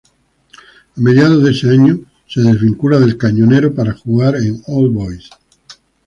A 0.97 0.99
mediados 0.99 1.43
de 1.43 1.51
ese 1.51 1.69
año, 1.69 1.99
se 2.25 2.41
desvincula 2.41 2.97
del 2.97 3.17
"Cañonero" 3.19 3.75
para 3.75 3.93
jugar 3.93 4.35
en 4.37 4.59
All 4.65 4.89
Boys. 4.89 5.29